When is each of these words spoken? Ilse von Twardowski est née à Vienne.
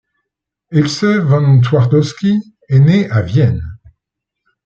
Ilse 0.71 1.19
von 1.27 1.61
Twardowski 1.61 2.55
est 2.69 2.79
née 2.79 3.07
à 3.11 3.21
Vienne. 3.21 3.61